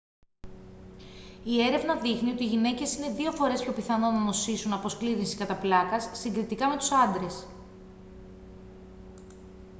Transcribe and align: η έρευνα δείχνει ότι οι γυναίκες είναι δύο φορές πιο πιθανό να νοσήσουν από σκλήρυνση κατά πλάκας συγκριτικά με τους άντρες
η 1.43 1.61
έρευνα 1.61 1.95
δείχνει 1.95 2.31
ότι 2.31 2.43
οι 2.43 2.47
γυναίκες 2.47 2.95
είναι 2.95 3.13
δύο 3.13 3.31
φορές 3.31 3.61
πιο 3.63 3.71
πιθανό 3.73 4.11
να 4.11 4.19
νοσήσουν 4.19 4.73
από 4.73 4.89
σκλήρυνση 4.89 5.37
κατά 5.37 5.55
πλάκας 5.55 6.09
συγκριτικά 6.13 6.67
με 6.67 6.77
τους 6.77 6.91
άντρες 6.91 7.47